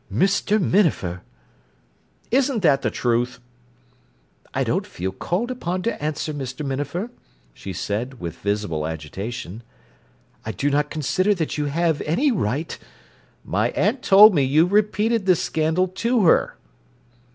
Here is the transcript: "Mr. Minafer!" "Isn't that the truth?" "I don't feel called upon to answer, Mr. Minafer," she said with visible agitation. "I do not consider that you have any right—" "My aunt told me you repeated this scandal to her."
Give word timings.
"Mr. 0.11 0.59
Minafer!" 0.59 1.21
"Isn't 2.31 2.63
that 2.63 2.81
the 2.81 2.89
truth?" 2.89 3.39
"I 4.51 4.63
don't 4.63 4.87
feel 4.87 5.11
called 5.11 5.51
upon 5.51 5.83
to 5.83 6.03
answer, 6.03 6.33
Mr. 6.33 6.65
Minafer," 6.65 7.11
she 7.53 7.71
said 7.71 8.19
with 8.19 8.37
visible 8.39 8.87
agitation. 8.87 9.61
"I 10.43 10.53
do 10.53 10.71
not 10.71 10.89
consider 10.89 11.35
that 11.35 11.55
you 11.59 11.65
have 11.65 12.01
any 12.01 12.31
right—" 12.31 12.79
"My 13.45 13.69
aunt 13.77 14.01
told 14.01 14.33
me 14.33 14.41
you 14.41 14.65
repeated 14.65 15.27
this 15.27 15.43
scandal 15.43 15.87
to 15.87 16.25
her." 16.25 16.57